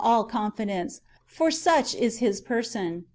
[0.03, 3.05] all confidence, for such is His person.